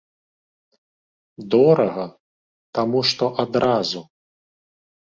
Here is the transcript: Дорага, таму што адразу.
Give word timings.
Дорага, 1.55 2.05
таму 2.79 2.99
што 3.13 3.25
адразу. 3.47 3.99